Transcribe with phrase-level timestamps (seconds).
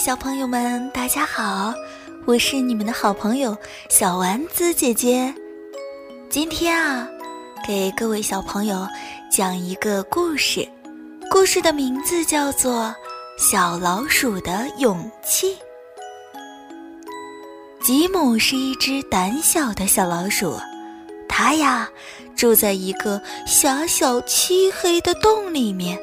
[0.00, 1.74] 小朋友们，大家好！
[2.24, 3.54] 我是你们的好朋友
[3.90, 5.34] 小丸子姐姐。
[6.30, 7.06] 今天啊，
[7.68, 8.88] 给各位小朋友
[9.30, 10.66] 讲一个故事，
[11.30, 12.84] 故事的名字叫做
[13.38, 15.54] 《小老鼠的勇气》。
[17.84, 20.58] 吉姆是一只胆小的小老鼠，
[21.28, 21.86] 它呀
[22.34, 25.98] 住在一个狭小漆黑的洞里面。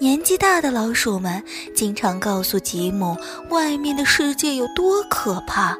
[0.00, 3.14] 年纪大的老鼠们经常告诉吉姆，
[3.50, 5.76] 外面的世界有多可怕，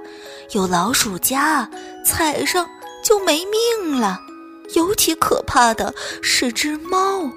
[0.50, 1.66] 有老鼠夹，
[2.04, 2.68] 踩上
[3.02, 4.20] 就没命了。
[4.74, 7.30] 尤其可怕的是只猫，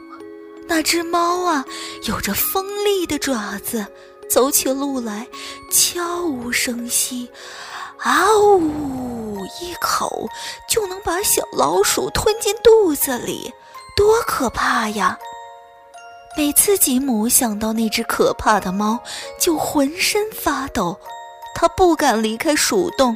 [0.68, 1.64] 那只猫啊，
[2.06, 3.88] 有着锋利的爪子，
[4.30, 5.26] 走起路来
[5.72, 7.30] 悄无声息，
[8.00, 10.28] 啊呜，一口
[10.70, 13.54] 就能把小老鼠吞进肚子里，
[13.95, 15.18] 多可怕呀！
[16.36, 19.00] 每次吉姆想到那只可怕的猫，
[19.39, 21.00] 就浑身发抖，
[21.53, 23.16] 他不敢离开鼠洞，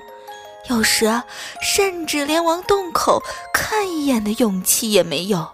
[0.69, 1.25] 有时啊，
[1.61, 3.21] 甚至连往洞口
[3.53, 5.47] 看一眼的勇气也没有。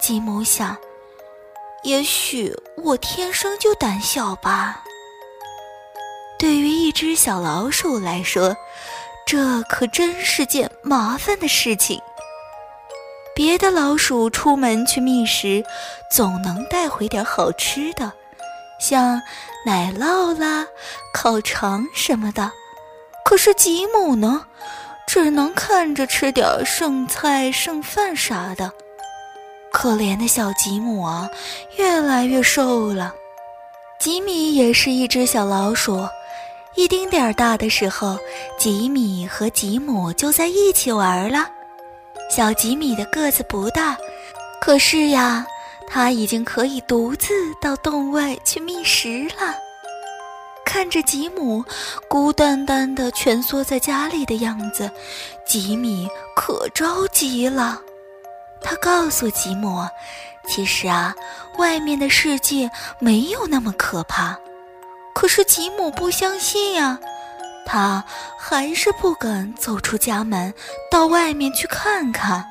[0.00, 0.76] 吉姆想，
[1.82, 4.82] 也许我天生就胆小吧。
[6.38, 8.54] 对于一只小老鼠来说，
[9.26, 12.00] 这可真是件麻烦的事情。
[13.40, 15.64] 别的老鼠出门去觅食，
[16.10, 18.12] 总能带回点好吃的，
[18.78, 19.18] 像
[19.64, 20.66] 奶酪啦、
[21.14, 22.52] 烤肠什么的。
[23.24, 24.44] 可是吉姆呢，
[25.06, 28.70] 只能看着吃点剩菜剩饭啥的。
[29.72, 31.26] 可怜的小吉姆啊，
[31.78, 33.14] 越来越瘦了。
[33.98, 36.06] 吉米也是一只小老鼠，
[36.74, 38.18] 一丁点儿大的时候，
[38.58, 41.48] 吉米和吉姆就在一起玩了。
[42.30, 43.98] 小吉米的个子不大，
[44.60, 45.44] 可是呀，
[45.88, 49.54] 他已经可以独自到洞外去觅食了。
[50.64, 51.64] 看着吉姆
[52.08, 54.88] 孤单单的蜷缩在家里的样子，
[55.44, 57.80] 吉米可着急了。
[58.62, 59.84] 他告诉吉姆
[60.46, 61.12] ：“其实啊，
[61.58, 64.38] 外面的世界没有那么可怕。”
[65.12, 67.00] 可是吉姆不相信呀。
[67.72, 68.02] 他
[68.36, 70.52] 还是不敢走出家门，
[70.90, 72.44] 到外面去看看。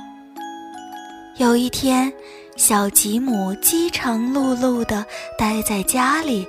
[1.36, 2.10] 有一天，
[2.56, 5.06] 小吉姆饥肠辘辘地
[5.38, 6.48] 待在家里，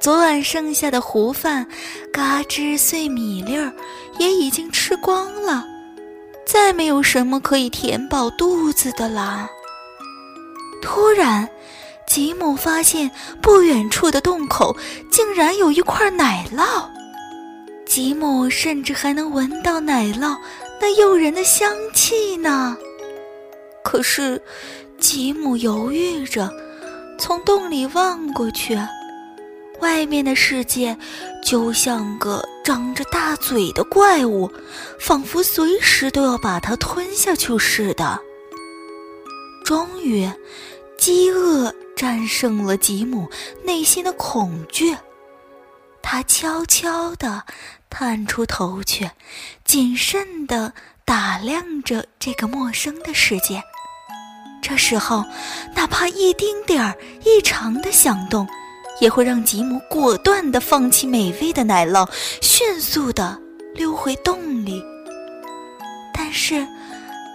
[0.00, 1.66] 昨晚剩下的糊饭、
[2.10, 3.70] 嘎吱碎米粒儿
[4.18, 5.62] 也已经吃光了，
[6.46, 9.46] 再没有什么可以填饱肚子的啦。
[10.80, 11.46] 突然，
[12.06, 13.10] 吉姆发现
[13.42, 14.74] 不远处的洞口
[15.12, 16.88] 竟然有一块奶酪。
[17.90, 20.38] 吉姆甚至还能闻到奶酪
[20.80, 22.76] 那诱人的香气呢。
[23.82, 24.40] 可是，
[25.00, 26.48] 吉姆犹豫着，
[27.18, 28.78] 从洞里望过去，
[29.80, 30.96] 外面的世界
[31.44, 34.48] 就像个张着大嘴的怪物，
[35.00, 38.20] 仿佛随时都要把它吞下去似的。
[39.64, 40.30] 终于，
[40.96, 43.28] 饥饿战胜了吉姆
[43.64, 44.96] 内心的恐惧，
[46.02, 47.44] 他悄悄地。
[47.92, 49.10] 探出头去，
[49.64, 50.72] 谨慎地
[51.04, 53.60] 打量着这个陌生的世界。
[54.62, 55.24] 这时候，
[55.74, 58.46] 哪怕一丁点儿异常的响动，
[59.00, 62.08] 也会让吉姆果断地放弃美味的奶酪，
[62.40, 63.36] 迅速地
[63.74, 64.80] 溜回洞里。
[66.14, 66.64] 但是，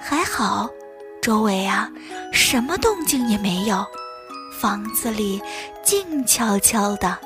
[0.02, 0.70] 还好，
[1.22, 1.92] 周围啊，
[2.32, 3.86] 什么动静也没有，
[4.58, 5.42] 房子里
[5.84, 7.20] 静悄悄的。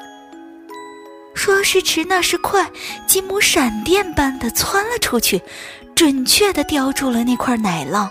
[1.39, 2.69] 说时迟，那时快，
[3.07, 5.41] 吉姆闪电般的窜了出去，
[5.95, 8.09] 准确的叼住了那块奶酪。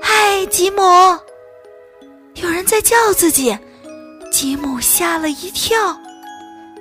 [0.00, 0.80] 嗨，吉姆！
[2.34, 3.58] 有人在叫自己，
[4.30, 5.98] 吉姆吓了一跳，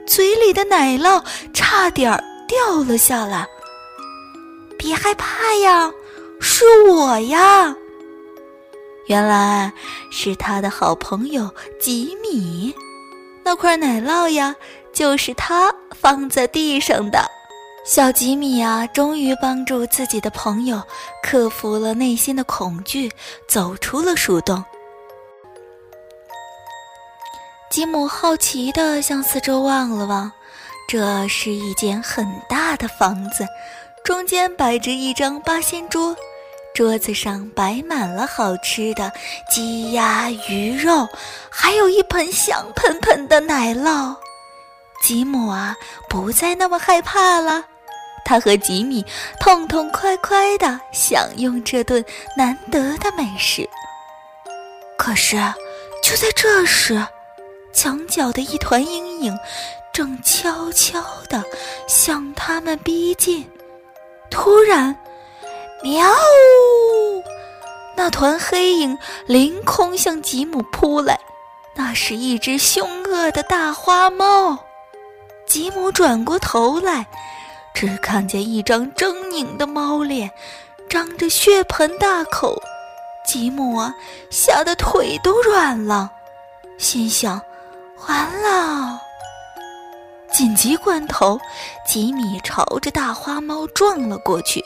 [0.06, 1.20] 嘴里的奶酪
[1.56, 2.12] 差点
[2.48, 3.48] 掉了下来。
[4.78, 5.92] 别害怕呀，
[6.40, 7.76] 是我呀！
[9.08, 9.74] 原来
[10.12, 11.50] 是他的好朋友
[11.82, 12.72] 吉米，
[13.44, 14.56] 那块奶酪呀。
[14.94, 17.26] 就是他放在地上的，
[17.84, 20.82] 小吉米啊，终于帮助自己的朋友
[21.24, 23.12] 克服了内心的恐惧，
[23.48, 24.64] 走出了树洞。
[27.72, 30.32] 吉姆好奇地向四周望了望，
[30.88, 33.48] 这是一间很大的房子，
[34.06, 36.16] 中间摆着一张八仙桌，
[36.76, 39.12] 桌子上摆满了好吃的
[39.50, 41.08] 鸡鸭鱼肉，
[41.50, 44.16] 还有一盆香喷喷的奶酪。
[45.04, 45.76] 吉姆啊，
[46.08, 47.66] 不再那么害怕了。
[48.24, 49.06] 他和吉米
[49.42, 52.04] 痛痛快快地享用这顿
[52.38, 53.70] 难得的美食。
[54.98, 55.36] 可是，
[56.02, 57.06] 就在这时，
[57.74, 59.38] 墙角的一团阴影
[59.92, 61.44] 正悄悄地
[61.86, 63.46] 向他们逼近。
[64.32, 64.96] 突然，
[65.84, 66.10] 喵！
[67.98, 71.20] 那团黑影凌空向吉姆扑来，
[71.76, 74.58] 那是一只凶恶的大花猫。
[75.54, 77.06] 吉姆转过头来，
[77.76, 80.32] 只看见一张狰狞的猫脸，
[80.90, 82.60] 张着血盆大口。
[83.24, 83.94] 吉姆啊，
[84.32, 86.10] 吓得腿都软了，
[86.80, 87.40] 心想：
[88.08, 89.00] 完了！
[90.32, 91.40] 紧急关头，
[91.86, 94.60] 吉米朝着大花猫撞了过去。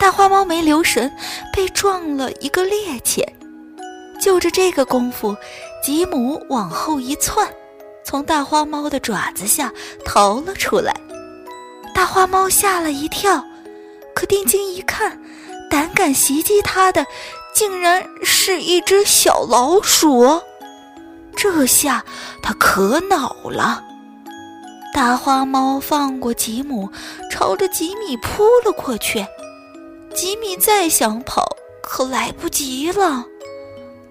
[0.00, 1.14] 大花猫没留神，
[1.52, 3.22] 被撞了一个趔趄。
[4.18, 5.36] 就着这个功夫，
[5.82, 7.46] 吉姆往后一窜，
[8.04, 9.72] 从大花猫的爪子下
[10.04, 10.94] 逃了出来。
[11.94, 13.44] 大花猫吓了一跳，
[14.14, 15.20] 可定睛一看，
[15.70, 17.06] 胆敢袭击它的，
[17.54, 20.40] 竟然是一只小老鼠。
[21.36, 22.04] 这下
[22.42, 23.82] 它可恼了。
[24.92, 26.88] 大花猫放过吉姆，
[27.30, 29.26] 朝着吉米扑了过去。
[30.14, 31.44] 吉米再想跑，
[31.82, 33.24] 可来不及了。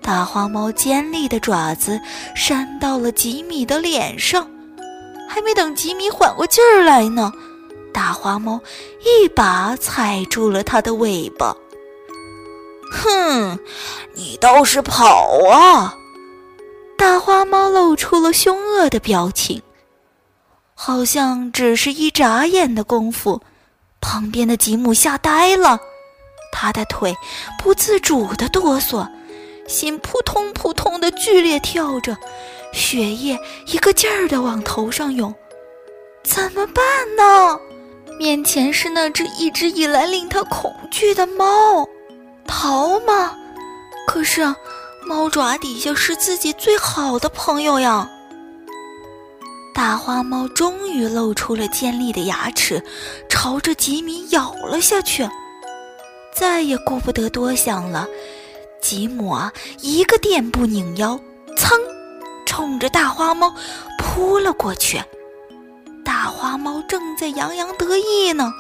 [0.04, 2.00] 大花猫尖利的爪子
[2.36, 4.46] 扇到了吉米的脸上，
[5.30, 7.32] 还没等吉米缓过劲儿来呢，
[7.94, 8.60] 大花猫
[9.00, 11.56] 一把踩住了他的尾巴。
[12.92, 13.58] 哼，
[14.14, 15.96] 你倒是跑啊！
[16.98, 19.62] 大花猫露出了凶恶的表情，
[20.76, 23.42] 好像只是一眨眼的功夫，
[24.02, 25.80] 旁边的吉姆吓呆了。
[26.52, 27.16] 他的腿
[27.58, 29.08] 不自主地哆嗦，
[29.68, 32.18] 心扑通扑通的剧烈跳着，
[32.72, 33.38] 血液
[33.68, 35.34] 一个劲儿地往头上涌。
[36.24, 36.84] 怎么办
[37.18, 37.60] 呢？
[38.20, 41.88] 面前是那只一直以来令他恐惧的猫，
[42.46, 43.36] 逃吗？
[44.08, 44.44] 可是，
[45.08, 48.10] 猫爪底下是自己最好的朋友呀。
[49.74, 52.82] 大花猫终于露出了尖利的牙齿，
[53.28, 55.28] 朝着吉米咬了下去。
[56.36, 58.08] 再也顾不得多想了，
[58.84, 61.18] 吉姆啊，一个垫步拧腰，
[61.56, 61.80] 噌，
[62.46, 63.56] 冲着大花猫
[63.98, 65.02] 扑了过去。
[66.04, 68.52] 大花猫正在洋洋得意呢，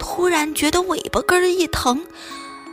[0.00, 2.04] 突然觉得尾巴根儿一疼，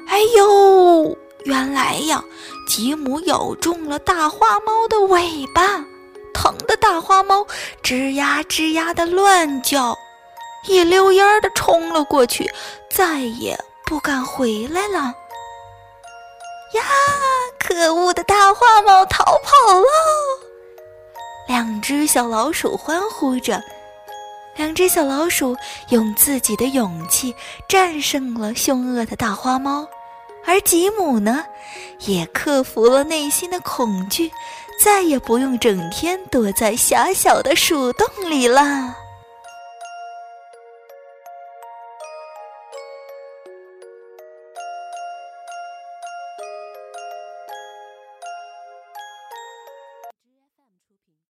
[0.07, 1.15] 哎呦！
[1.45, 2.23] 原来呀，
[2.67, 5.85] 吉姆咬中了大花猫的尾巴，
[6.33, 7.45] 疼的大花猫
[7.83, 9.95] 吱呀吱呀的乱叫，
[10.67, 12.51] 一溜烟儿的冲了过去，
[12.89, 13.55] 再也。
[13.87, 15.13] 不敢回来了
[16.75, 16.83] 呀！
[17.59, 19.85] 可恶的大花猫逃跑了！
[21.47, 23.61] 两只小老鼠欢呼着，
[24.55, 25.57] 两只小老鼠
[25.89, 27.35] 用自己的勇气
[27.67, 29.87] 战胜了凶恶的大花猫，
[30.45, 31.45] 而吉姆呢，
[32.01, 34.31] 也克服了内心的恐惧，
[34.79, 38.95] 再也不用整天躲在狭小的鼠洞里了。